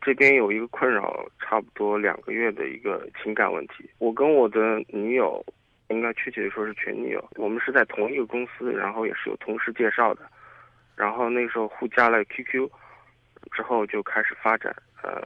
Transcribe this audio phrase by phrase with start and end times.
[0.00, 3.88] 这边有一个困扰，差不多两个月的一个情感问题。
[3.98, 5.44] 我跟我的女友，
[5.88, 10.22] 应该确切的说是前女友，我们是在同一个公司，然后也是有同事介绍的，
[10.96, 12.68] 然后那时候互加了 QQ，
[13.52, 14.74] 之后就开始发展。
[15.02, 15.22] 呃，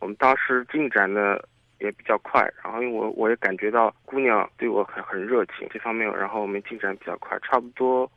[0.00, 1.48] 我们当时进展的
[1.80, 8.10] 也比较快，然后因为我我也感觉到姑娘对我很很热情，这方面，然后我们进展比较快，差不多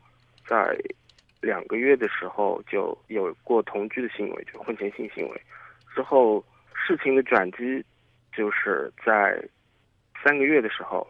[0.46, 0.76] 在。
[1.42, 5.42] 两个月的时候就有过同居的行为，就婚前性行为。
[5.94, 7.84] 之后事情的转机
[8.36, 9.42] 就是在
[10.22, 11.06] 三个月的时候，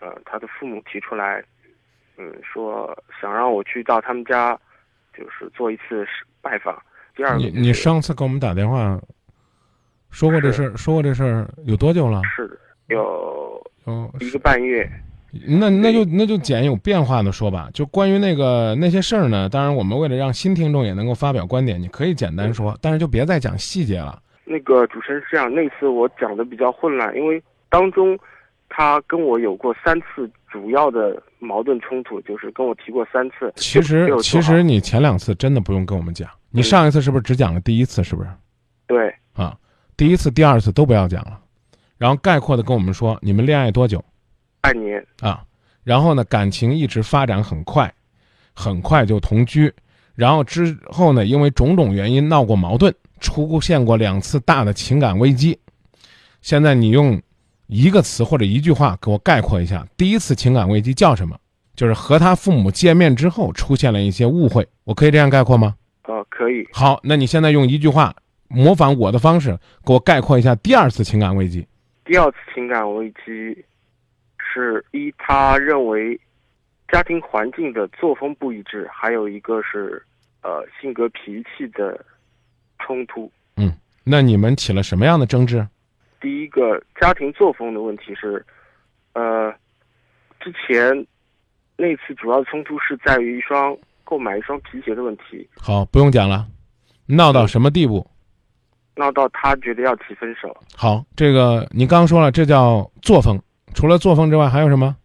[0.00, 1.42] 呃，他的父母提出来，
[2.16, 4.58] 嗯，说想让我去到他们家，
[5.16, 6.06] 就是做一次
[6.40, 6.80] 拜访。
[7.16, 9.00] 第二个，你你上次给我们打电话
[10.10, 12.22] 说过这事儿，说过这事儿有多久了？
[12.24, 14.88] 是有，有一个半月。
[15.46, 19.46] 那那就那就简有变化的说吧，就关于那个那些事儿呢。
[19.48, 24.22] 当然，我们为了让新听众也能够发表观点，你可以简单说，但是就别再讲细节了。
[24.46, 28.18] 那个主持人是这样，那次我讲的比较混乱，因为当中
[28.70, 33.52] 他跟我有过三次主要的矛盾冲突，就是跟我提过三次。
[33.56, 38.02] 其实其实你前两次真的不用跟我们讲，你上一次是不是只讲了第一次？
[38.02, 38.30] 是不是？
[38.86, 39.54] 对啊，
[39.94, 41.38] 第一次、第二次都不要讲了，
[41.98, 44.02] 然后概括的跟我们说你们恋爱多久。
[44.72, 45.42] 半年啊，
[45.82, 47.92] 然后呢，感情一直发展很快，
[48.54, 49.72] 很快就同居，
[50.14, 55.58] 然后之后呢，因为种种原因闹过矛盾，出现过两次大的情感危机。
[56.42, 57.20] 现在你用
[57.66, 61.34] 一个词或者一句话给我概括一下，第一次情感危机叫什么？
[61.74, 65.74] 就是和他父母见面之后出现了一些误会，我可以这样概括吗？
[66.04, 66.66] 哦，可以。
[66.72, 68.14] 好，那你现在用一句话
[68.48, 71.66] 模仿我的方式给我概括一下第二次情感危机。
[72.04, 73.64] 第二次情感危机。
[74.52, 76.18] 是一，他认为
[76.90, 80.02] 家庭环境的作风不一致，还有一个是
[80.42, 82.04] 呃性格脾气的
[82.78, 83.30] 冲突。
[83.56, 83.72] 嗯，
[84.04, 85.66] 那你们起了什么样的争执？
[86.20, 88.44] 第一个家庭作风的问题是，
[89.12, 89.52] 呃，
[90.40, 91.06] 之前
[91.76, 95.48] 那次主要的冲突是在于一双购买一双皮鞋的问题。
[95.56, 96.46] 好，不用讲了，
[97.06, 98.04] 闹到什么地步？
[98.96, 100.56] 闹到他觉得要提分手。
[100.74, 103.40] 好，这个你刚说了，这叫作风。
[103.74, 104.96] 除了作风之外，还有什么？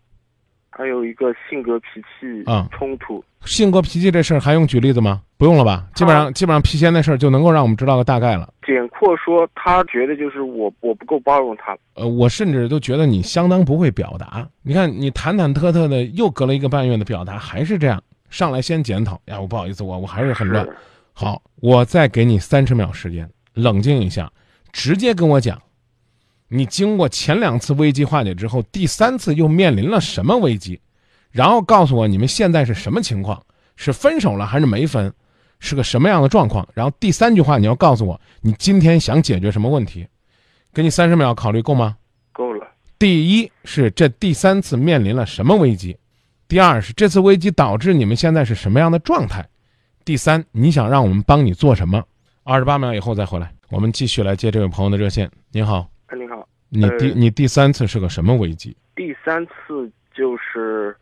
[0.69, 3.23] 还有一个性格脾气啊冲突。
[3.45, 5.21] 性格脾气这事儿还用举例子吗？
[5.37, 5.85] 不用了吧？
[5.93, 8.51] 基本上基本上皮鞋那事儿就能够让我们知道个大概了。
[8.65, 11.77] 简括说，他觉得就是我我不够包容他。
[11.93, 14.47] 呃，我甚至都觉得你相当不会表达。
[14.63, 19.21] 你看，你忐忐忑忑的，又隔了一个半月的表达还是这样，上来先检讨。
[19.25, 20.67] 呀，我不好意思，我我还是很乱。
[21.11, 24.31] 好，我再给你三十秒时间，冷静一下，
[24.71, 25.61] 直接跟我讲。
[26.55, 30.79] 你经过前两次危机化解之后，第三次又面临了什么危机？
[31.31, 33.43] 然后告诉我你们现在是什么情况？
[33.75, 35.11] 是分手了还是没分？
[35.59, 36.67] 是个什么样的状况？
[36.75, 40.05] 然后第三句话你要告诉我你今天想解决什么问题？
[40.71, 41.97] 给你三十秒考虑够吗？
[42.31, 42.67] 够了。
[42.99, 45.97] 第一是这第三次面临了什么危机？
[46.47, 49.43] 第二是这次危机导致你们现在是什么样的状态？
[50.05, 52.03] 第三你想让我们帮你做什么？
[52.43, 55.31] 二十八秒以后再回来，我们继续来接这位朋友的热线。
[55.51, 55.92] 您好。
[56.73, 58.75] 你第你第三次是个什么危机？
[58.95, 60.95] 第三次就是，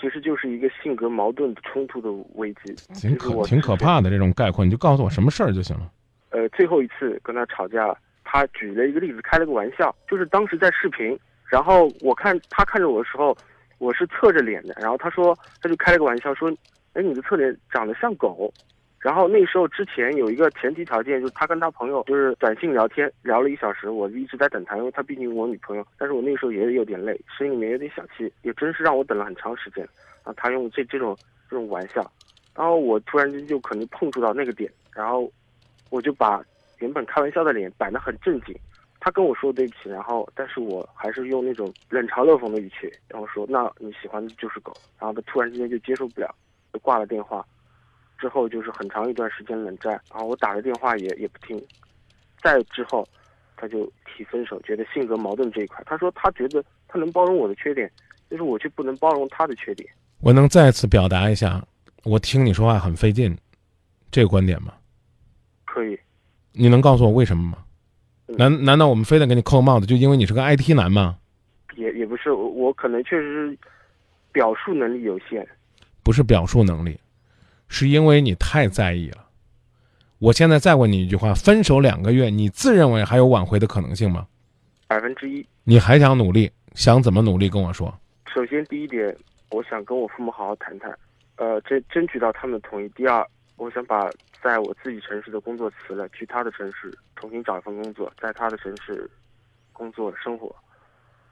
[0.00, 5.90] 其实就是一个性格矛盾冲突的危机，挺可挺可怕的这种概括，你就告诉我什么事儿就行了。
[6.30, 11.18] 呃，最后一次跟他吵架，他举了一个例子，开了个玩笑，就是当时在视频，
[11.48, 13.36] 然后我看他看着我的时候，
[13.78, 16.48] 我是侧着脸的，然后他说他就开了个玩笑说，
[16.92, 18.52] 哎，你的侧脸长得像狗。
[19.04, 25.86] 然后那时候之前有一个前提条件，就是他跟他朋友就是短信聊天聊了一小时，我一直在等他，因为他毕竟我女朋友。
[25.98, 29.84] 但是我那时候也有点累，心里面有点小气，也真是让我等了很长时间。
[29.84, 31.14] 然后他用这这种
[31.50, 32.00] 这种玩笑，
[32.56, 35.30] 然后我突然间就可能碰触到那个点，然后
[35.90, 36.42] 我就把
[36.78, 38.56] 原本开玩笑的脸摆得很正经。
[39.00, 44.72] 他跟我说对不起，然后但是我还是用那种冷嘲热讽的语气，然后说那你喜欢的就是狗。
[44.98, 46.34] 然后他突然之间就接受不了，
[46.72, 47.44] 就挂了电话。
[48.24, 51.62] 之后就是很长一段时间冷战，然后我打了电话也也不听，
[52.42, 53.06] 再之后，
[53.54, 57.90] 他就提分手，觉得性格矛盾这一块，他说他觉得他能包容我的缺点，
[58.30, 59.86] 就是我却不能包容他的缺点。
[60.22, 61.62] 我能再次表达一下，
[62.04, 63.36] 我听你说话很费劲，
[64.10, 64.72] 这个观点吗？
[65.66, 66.00] 可以。
[66.52, 67.58] 你能告诉我为什么吗？
[68.38, 71.18] 难难道我们非得给你扣帽子，就因为你是个 IT 男吗？
[71.76, 73.58] 也也不是，我我可能确实是
[74.32, 75.46] 表述能力有限。
[76.02, 76.98] 不是表述能力。
[77.76, 79.24] 是因为你太在意了。
[80.20, 84.28] 我现在再问你一句话：分手两个月，你自认为还有挽回的可能性吗？
[84.86, 85.44] 百分之一。
[85.64, 86.48] 你还想努力？
[86.76, 87.48] 想怎么努力？
[87.48, 87.92] 跟我说。
[88.32, 89.12] 首先，第一点，
[89.50, 90.96] 我想跟我父母好好谈谈，
[91.34, 92.88] 呃，争争取到他们的同意。
[92.90, 93.26] 第二，
[93.56, 94.08] 我想把
[94.40, 99.10] 在我自己城市的工作辞了，去他的城市重新找一份工作，在他的城市
[99.72, 100.54] 工作生活，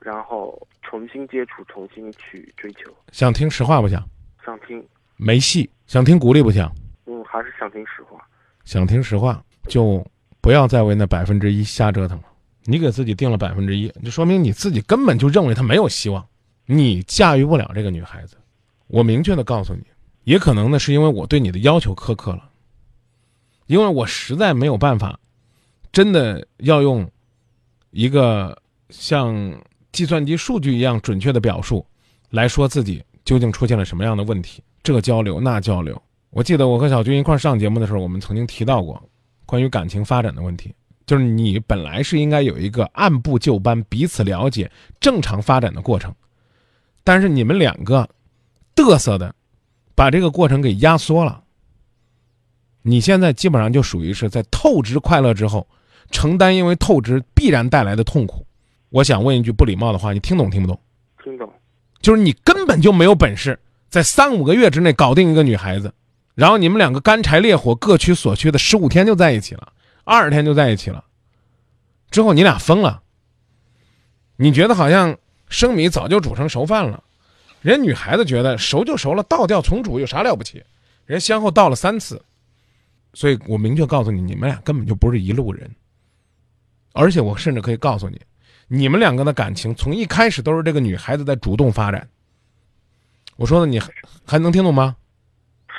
[0.00, 2.93] 然后重新接触，重新去追求。
[3.12, 4.03] 想听实话不想？
[4.44, 4.85] 想听，
[5.17, 5.71] 没戏。
[5.93, 6.75] 想听鼓励不想？
[7.05, 8.19] 嗯，还是想听实话。
[8.65, 10.03] 想听实话，就
[10.41, 12.25] 不要再为那百分之一瞎折腾了。
[12.65, 16.27] 你给自己定了百分之一，就说明你自己根本就认为他没有希望，
[16.65, 18.39] 你驾驭不了这个女孩子。
[18.87, 19.83] 我明确的告诉你，
[20.25, 22.49] 也可能呢是因为我对你的要求苛刻了，
[23.67, 25.21] 因为我实在没有办法，
[25.93, 27.06] 真的要用
[27.91, 28.56] 一个
[28.89, 29.62] 像
[29.93, 31.85] 计算机数据一样准确的表述
[32.31, 34.63] 来说自己究竟出现了什么样的问题。
[34.83, 39.01] 这交流那交流，我记得我和小军一块上节目的时候，我们曾经提到过
[39.47, 40.75] 关于感情发展的问题。
[41.05, 44.71] 就是你本来是应该有一个按部就班、彼此了解、
[45.01, 46.15] 正常发展的过程，
[47.03, 48.09] 但是你们两个
[48.75, 49.35] 嘚瑟的，
[49.97, 51.43] 把这个过程给压缩了。
[52.83, 55.67] 你现在基本上就属于是在透支快乐之后，
[56.11, 58.47] 承担因为透支必然带来的痛苦。
[58.89, 60.81] 我想问一句不礼貌的话，你听懂听不懂？
[61.23, 61.53] 听懂。
[62.03, 63.59] 就是你根本就没有本事
[63.89, 65.95] 在三五个月之内搞定一个女孩子，
[66.35, 69.73] 然后你们两个干柴烈火各取所需的十五天就在一起了。
[70.05, 71.05] 二十天就在一起了，
[72.11, 73.01] 之后你俩疯了。
[74.37, 75.17] 你觉得好像
[75.49, 77.05] 生米早就煮成熟饭了，
[77.61, 80.63] 人女孩子觉得熟就熟了，倒掉重煮有啥了不起？
[81.07, 82.21] 人先后倒了三次，
[83.15, 85.71] 所以我明确告诉你，你们俩根本就不是一路人。
[86.93, 88.21] 而且我甚至可以告诉你，
[88.69, 92.09] 你们两个的感情从一开始都是这个女孩子在主动发展。
[93.37, 93.81] 我说的你
[94.25, 94.97] 还能听懂吗？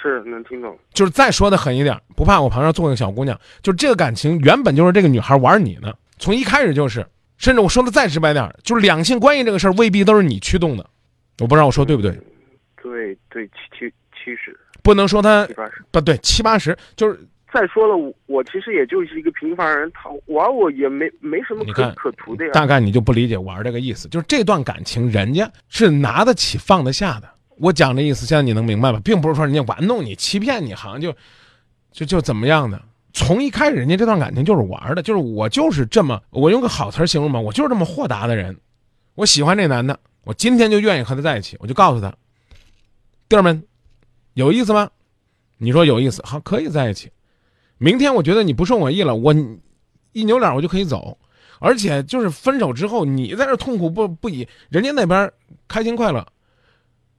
[0.01, 7.07] 是能听懂，就是再说的狠一点，不怕我旁边坐个小姑娘，就是这个感情原本就是这个女孩玩你呢，从一开始就是，
[7.37, 10.85] 甚至我说的再直白点，就是两性关系这个事儿未必都是你驱动的，
[11.39, 12.11] 我不知道我说对不对？
[12.81, 17.17] 对对，七七七十，不能说他七八十，不对，七八十就是
[17.53, 17.95] 再说了，
[18.25, 22.51] 我其实也就是一个平凡人，他玩我也没没什么可可图的呀。
[22.51, 27.29] 大概你就不理解玩这个意思，就是这段感情人家是拿得起放得下的。
[27.57, 28.99] 我讲的意思，现在你能明白吧？
[29.03, 31.15] 并不是说人家玩弄你、欺骗你，好像就，
[31.91, 32.81] 就就怎么样的。
[33.13, 38.57] 从一开始，人家这段感情就是玩的，就是我就是这么，我用个好词形容吧，我就是这么豁达的人。
[39.13, 42.11] 我喜欢这男的，我今天就愿意和他在一起，我就告诉他，
[43.29, 43.63] 弟儿们，
[44.33, 44.89] 有意思吗？
[45.59, 47.11] 你说有意思，好，可以在一起。
[47.83, 49.35] 明天我觉得你不顺我意了，我
[50.13, 51.17] 一扭脸我就可以走，
[51.59, 55.29] 而且就是分手之后，你在这痛苦不不已，人家那边
[55.67, 56.25] 开心快乐。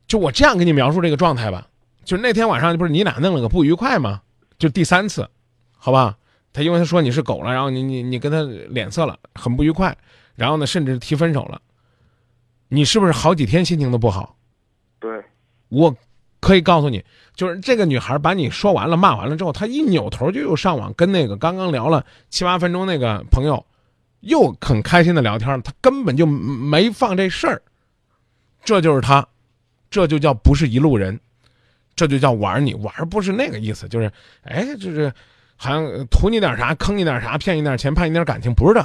[0.08, 1.68] 就我这样给你描述这个状态吧，
[2.02, 4.22] 就那天晚上不是你俩弄了个不愉快吗？
[4.56, 5.28] 就第三次，
[5.76, 6.16] 好吧？
[6.50, 8.40] 他因为他说你是狗了，然后你你你跟他
[8.70, 9.94] 脸色了，很不愉快，
[10.34, 11.60] 然后呢，甚至提分手了。
[12.68, 14.34] 你是不是好几天心情都不好？
[14.98, 15.22] 对，
[15.68, 15.94] 我
[16.44, 17.02] 可以告诉你，
[17.34, 23.64] 就是这个女孩把你说完了骂完了之后，她一扭头就又上网跟那个刚刚聊了七八分钟那个朋友，
[24.20, 27.62] 又很开心的聊天，她根本就没放这事儿，
[28.62, 29.26] 这就是她。
[29.90, 31.18] 这就叫不是一路人，
[31.94, 34.10] 这就叫玩你玩不是那个意思，就是
[34.42, 35.10] 哎，就是
[35.56, 38.84] 好像图你点啥，坑你点啥，骗你点钱，骗你点感情，不是的。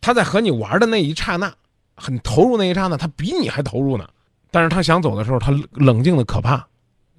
[0.00, 1.54] 他在和你玩的那一刹那，
[1.94, 4.06] 很投入那一刹那，他比你还投入呢。
[4.50, 6.66] 但是他想走的时候，他冷静的可怕。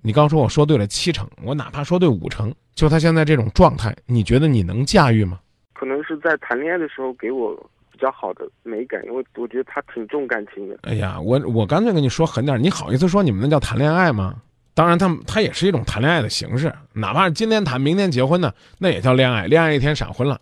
[0.05, 5.39] 你刚说我说对了七成，我哪怕说对五成，就他现在这种状态，你觉得你能驾驭吗？
[5.73, 7.53] 可能是在谈恋爱的时候给我。
[7.97, 10.77] 比较好的美感，因为我觉得他挺重感情的。
[10.81, 14.35] 哎呀，我我干脆跟你说狠点，你好意思说你们那叫谈恋爱吗？
[14.73, 19.47] 当然，他们他也是一种谈恋爱的形式，哪怕是今天谈，明天结婚呢，那也叫恋爱。
[19.47, 20.37] 恋爱一天闪婚了，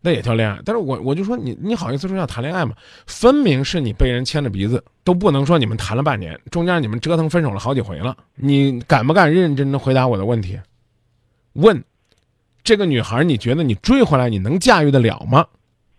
[0.00, 0.58] 那也叫恋爱。
[0.64, 2.74] 但是我我就说你你好意思说要谈恋爱吗？
[3.06, 8.16] 分明是你被人牵着鼻子，都不能说你们谈了半年，中间你们折腾分手了好几回了。
[8.34, 10.58] 你敢不敢认认真真回答我的问题？
[11.54, 11.82] 问
[12.62, 15.46] 这个女孩，你觉得你追回来，你能驾驭得了吗？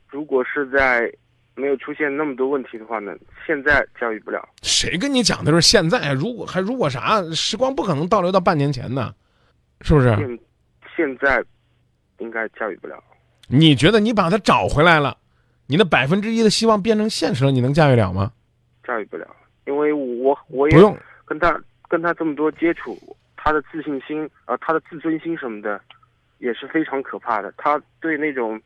[0.08, 1.12] 如果是在
[1.56, 3.14] 没有出现那么多问题的话呢？
[3.46, 4.48] 现在驾驭不了。
[4.62, 6.14] 谁跟你讲的是现在？
[6.14, 7.22] 如果还如果啥？
[7.34, 9.14] 时光不可能倒流到半年前呢，
[9.82, 10.08] 是不是？
[10.16, 10.40] 现
[10.96, 11.44] 现在
[12.20, 12.96] 应该驾驭不了。
[13.52, 15.18] 你觉得你把他找回来了，
[15.68, 18.32] 你的百分之一的希望变成现实了，你能驾驭了吗？
[18.84, 19.28] 驾驭不了，
[19.66, 22.98] 因为我我也不用跟他跟他这么多接触，
[23.36, 25.80] 他的自信心啊，他的自尊心什么的
[26.40, 27.54] 也是非常可怕的。
[27.58, 28.60] 他对那种。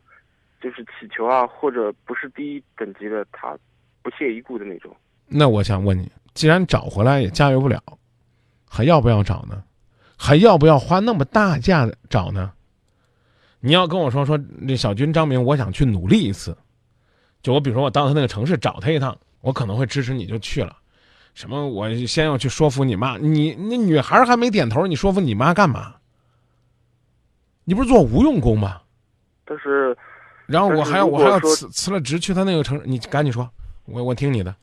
[0.61, 3.55] 就是乞求啊，或者不是第一等级的，他
[4.01, 4.95] 不屑一顾的那种。
[5.27, 7.79] 那我想问你，既然找回来也驾驭不了，
[8.67, 9.61] 还要不要找呢？
[10.17, 12.51] 还要不要花那么大价找呢？
[13.59, 16.55] 你要跟我说说，那小军张明，我想去努力一次。
[17.41, 20.75] 就我比如说，我到他那个城市找他一趟，我可能会支持你就去了。
[21.33, 21.67] 什么？
[21.67, 23.17] 我先要去说服你妈？
[23.17, 25.95] 你那女孩还没点头，你说服你妈干嘛？
[27.63, 28.81] 你不是做无用功吗？
[29.43, 29.95] 但是，
[30.45, 33.49] 然后我还要我还要辞辞了职去他那个城市，你赶紧说，
[33.85, 34.55] 我我听你的。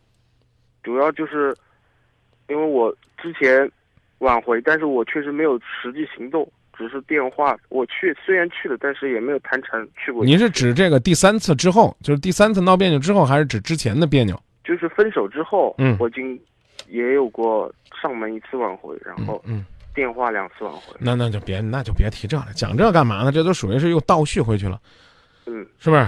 [0.82, 1.56] 主要就是
[2.48, 3.70] 因为我之前
[4.18, 6.50] 挽回，但是我确实没有实际行动，
[6.82, 7.56] 只是电话。
[7.68, 10.24] 我去虽然去了，但是也没有谈成去过。
[10.24, 14.40] 你是指这个第三次之后，就是第三次闹别扭之后，还是指之前的别扭？
[14.64, 16.40] 就是分手之后，嗯我已经
[16.88, 20.94] 也有过上门一次挽回，然后嗯，电话两次挽回。
[20.98, 23.30] 那那就别那就别提这了，讲这干嘛呢？
[23.30, 24.80] 这都属于是又倒叙回去了，
[25.46, 26.06] 嗯，是不是？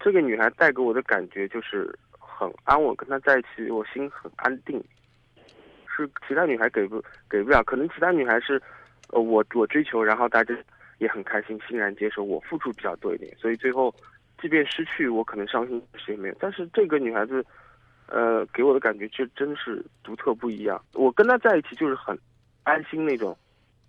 [0.00, 4.82] 这个女孩带给我的感觉就是很安稳，跟她在一起我心很安定，
[5.86, 7.00] 是其他女孩给不
[7.30, 7.62] 给不了。
[7.62, 8.60] 可能其他女孩是，
[9.12, 10.54] 呃，我我追求，然后大家
[10.98, 12.24] 也很开心，欣然接受。
[12.24, 13.94] 我付出比较多一点，所以最后
[14.40, 16.34] 即便失去，我可能伤心谁也没有。
[16.40, 17.44] 但是这个女孩子，
[18.06, 20.82] 呃，给我的感觉就真的是独特不一样。
[20.94, 22.18] 我跟她在一起就是很
[22.62, 23.36] 安心那种。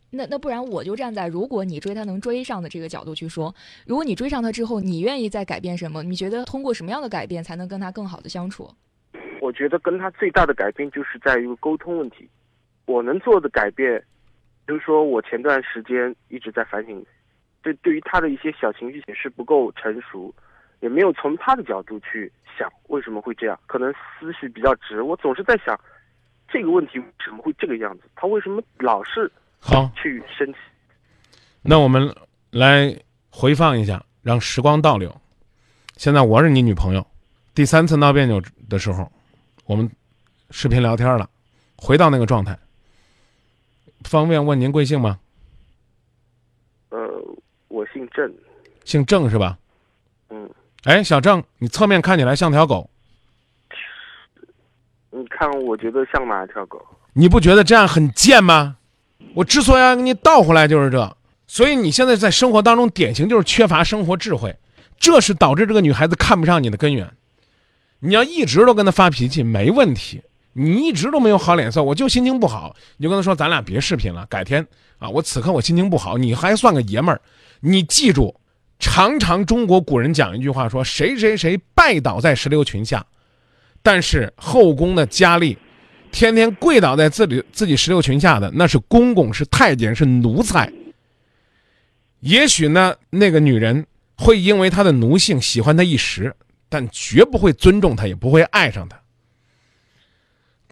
[0.10, 3.56] 那那不然我就站在如果你追她能追上的这个角度去说，
[3.88, 6.04] 如果你追上她之后，你愿意再改变什么？
[6.04, 8.70] 你觉得通过什么样的改变才能跟她更好的相处？
[9.42, 12.30] 我觉得跟她最大的改变就是在于沟通问题。
[12.86, 14.04] 我能做的改变，
[14.66, 17.06] 比如说我前段时间一直在反省，
[17.62, 20.34] 对对于他的一些小情绪也是不够成熟，
[20.80, 25.02] 也没有从他的角度去想为什么会这样，可能思绪比较直。
[25.02, 25.80] 我总是在想
[26.48, 29.30] 这个问题为什么会这个样子，他为什么老是
[29.60, 30.60] 好，去生气？
[31.62, 32.14] 那我们
[32.52, 32.98] 来
[33.30, 35.14] 回放一下，让时光倒流。
[35.96, 37.06] 现在我是你女朋友，
[37.54, 39.12] 第三次闹别扭的时候，
[39.66, 39.90] 我们
[40.52, 41.30] 视频聊天了，
[41.78, 42.58] 回到那个状态。
[44.04, 45.20] 方便问您贵姓吗？
[46.90, 47.00] 呃，
[47.68, 48.34] 我姓郑，
[48.86, 49.58] 姓郑是吧？
[50.30, 50.50] 嗯，
[50.84, 52.90] 哎，小郑，你侧面看起来像条狗，
[55.10, 56.84] 你看我觉得像哪条狗？
[57.14, 58.78] 你不觉得这样很贱吗？
[59.36, 61.18] 我之所以要给你倒回来，就是这。
[61.48, 64.56] 所以你现在在生活当中，典型就是缺乏生活智慧，
[64.98, 67.12] 这是导致这个女孩子看不上你的根源。
[68.00, 70.22] 你要一直都跟她发脾气没问题，
[70.54, 74.66] 你一直都没有好脸色，我就心情不好，你就跟他说咱俩别视频了，改天
[75.00, 77.20] 啊，我此刻我心情不好，你还算个爷们儿。
[77.60, 78.36] 你记住，
[78.80, 83.06] 常常中国古人讲一句话说，谁谁谁拜倒在石榴裙下，
[83.82, 85.58] 但是后宫的佳丽。
[86.12, 90.72] 天天跪倒在自己自己石榴裙下的，那是公公，是太监，是奴才。
[92.20, 96.36] 也许呢，那个女人会因为她的奴性喜欢他一时，
[96.70, 99.03] 但绝不会尊重他，也不会爱上他。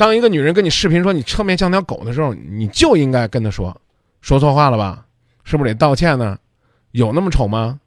[0.01, 3.79] 当一个女人跟你视频说你侧面像条狗的时候，你就应该跟她说，
[4.19, 5.05] 说错话了吧？
[5.43, 6.39] 是不是得道歉呢？
[6.89, 7.79] 有那么丑吗？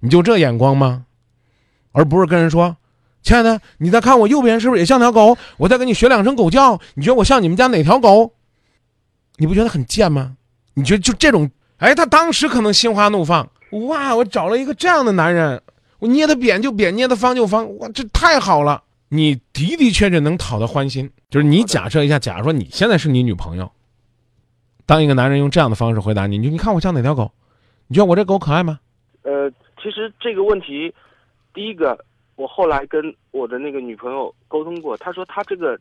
[0.00, 1.06] 你就这眼光吗？
[1.92, 2.76] 而不是跟人说。
[3.22, 5.38] 亲爱的，你再看我右边是不是也像条狗？
[5.56, 8.34] 我再给你学两声狗叫，你觉得我像你们家哪条狗？
[9.36, 10.36] 你不觉得很贱吗？
[10.74, 11.50] 你觉得就这种？
[11.78, 13.48] 哎，他当时可能心花怒放，
[13.86, 15.62] 哇，我找了一个这样的男人，
[16.00, 18.82] 我捏他扁就扁，捏他方就方，哇，这太好了！
[19.08, 21.10] 你的的确确能讨他欢心。
[21.30, 23.70] 就是你假设一下，假如说你现在是你女朋友，
[24.84, 27.30] 当一个男人用这样的方式回答你，你看我像哪条狗？
[27.86, 28.80] 你觉得我这狗可爱吗？
[29.22, 29.50] 呃，
[29.82, 30.94] 其实这个问题，
[31.54, 31.98] 第一个。
[32.36, 35.80] 我后来跟我的那个女朋友沟通过，她说她这个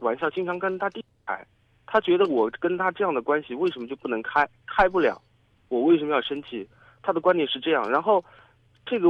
[0.00, 1.42] 玩笑经常跟她弟开，
[1.86, 4.46] 她觉得我跟她这样的关系为什么就不能开？
[4.66, 5.18] 开不了，
[5.70, 6.68] 我为什么要生气？
[7.02, 7.90] 她的观点是这样。
[7.90, 8.22] 然后，
[8.84, 9.08] 这个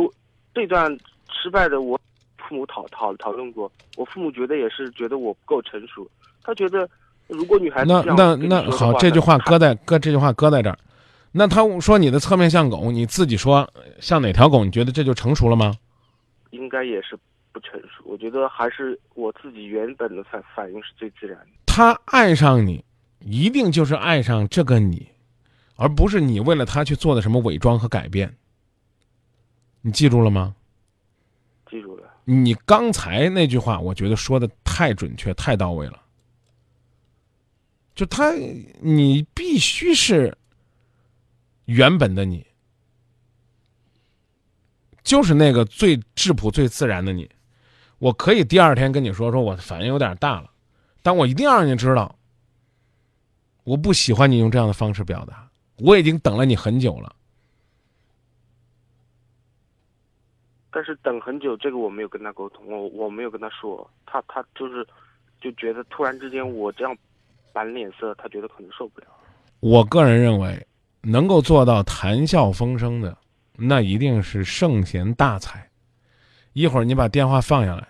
[0.55, 0.97] 这段
[1.33, 2.01] 失败的我
[2.49, 6.09] 父母讨讨讨论过，我父母觉得也是觉得我不够成熟，
[6.43, 6.89] 他觉得
[7.27, 10.79] 如果女孩子那那那好，这句话搁在搁这句话搁在这儿，
[11.33, 13.69] 那他说你的侧面像狗，你自己说
[14.01, 14.65] 像哪条狗？
[14.65, 15.75] 你觉得这就成熟了吗？
[16.51, 17.19] 应该也是
[17.51, 21.47] 不成熟，我觉得还是我自己原本的反反应是最自然的。
[21.67, 22.85] 他爱上你，
[23.21, 25.09] 一定就是爱上这个你，
[25.77, 28.33] 而不是你为了他去做的什么伪装和改变。
[29.81, 30.55] 你记住了吗？
[32.25, 36.01] 你刚才那句话，我觉得说的太准确、太到位了。
[37.95, 38.33] 就他，
[38.81, 40.37] 你必须是
[41.67, 42.47] 原本的你。
[45.03, 47.31] 就是那个最质朴、最自然的你，
[47.99, 50.51] 我可以第二天跟你说，说我反应有点大了，
[51.03, 52.19] 但我一定要让你知道，
[53.65, 57.15] 我不喜欢你用这样的方式表达，我已经等了你很久了。
[60.75, 64.85] 但是等很久，这个我没有跟他沟通，我我没有跟他说，他他就是
[65.41, 66.97] 就觉得突然之间我这样
[67.53, 69.07] 板脸色，他觉得可能受不了。
[69.61, 70.67] 我个人认为，
[71.01, 73.17] 能够做到谈笑风生的。
[73.57, 75.65] 那一定是圣贤大才。
[76.55, 77.87] 一会儿你把电话放下来，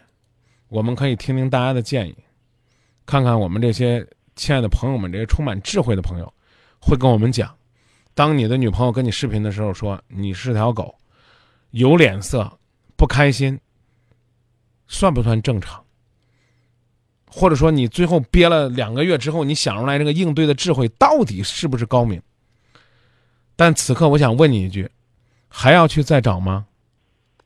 [0.69, 2.15] 我们可以听听大家的建议，
[3.07, 6.31] 看看我们这些亲爱的朋友们，这些充满智慧的朋友，
[6.79, 7.57] 会跟我们讲，
[8.13, 10.95] 当你的女朋友跟你视频的时候说你是条狗，
[11.71, 12.53] 有脸色，
[12.97, 13.61] 不开心，
[14.87, 15.85] 算不算正常？
[17.27, 22.23] 或者说你最后憋了两个月之后，你想出来这个应对的智慧到底是不是高明？
[23.57, 24.89] 但此刻我想问你一句，
[25.49, 26.67] 还要去再找吗？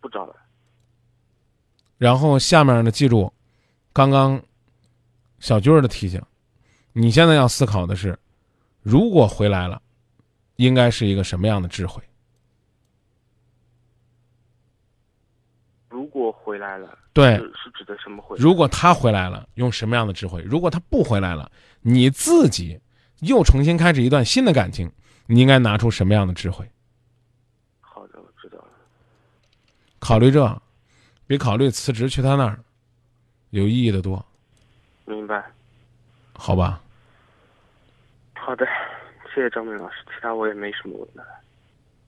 [0.00, 0.36] 不找了。
[1.96, 3.32] 然后下面呢，记住，
[3.94, 4.42] 刚刚
[5.38, 6.22] 小军儿的提醒，
[6.92, 8.18] 你现在要思考的是，
[8.82, 9.80] 如果回来了，
[10.56, 12.02] 应该是一个什么样的智慧？
[15.88, 18.42] 如果回来了，对，是是指的什么回来？
[18.42, 20.42] 如果他回来了，用什么样的智慧？
[20.42, 22.78] 如果他不回来了，你自己
[23.20, 24.92] 又重新开始一段新的感情，
[25.26, 26.70] 你应该拿出什么样的智慧？
[27.80, 28.68] 好的，我知道了。
[29.98, 30.60] 考虑这，
[31.26, 32.60] 比考虑辞职去他那儿
[33.50, 34.24] 有意义的多，
[35.06, 35.42] 明白。
[36.34, 36.82] 好吧？
[38.34, 38.66] 好的，
[39.34, 41.28] 谢谢张明老师，其他我也没什么问的了。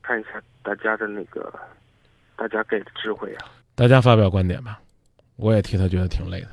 [0.02, 1.52] 看一下大家的那个，
[2.36, 3.48] 大家给的智慧啊。
[3.80, 4.78] 大家发表观点吧，
[5.36, 6.48] 我也替他觉得挺累的。